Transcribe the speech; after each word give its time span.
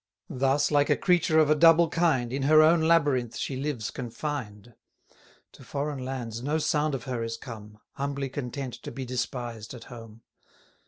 Thus, 0.31 0.71
like 0.71 0.89
a 0.89 0.97
creature 0.97 1.37
of 1.37 1.51
a 1.51 1.55
double 1.55 1.87
kind, 1.87 2.33
In 2.33 2.41
her 2.41 2.63
own 2.63 2.81
labyrinth 2.81 3.37
she 3.37 3.55
lives 3.55 3.91
confined. 3.91 4.73
To 5.51 5.63
foreign 5.63 6.03
lands 6.03 6.41
no 6.41 6.57
sound 6.57 6.95
of 6.95 7.03
her 7.03 7.23
is 7.23 7.37
come, 7.37 7.77
Humbly 7.91 8.29
content 8.29 8.73
to 8.81 8.91
be 8.91 9.05
despised 9.05 9.75
at 9.75 9.83
home. 9.93 10.23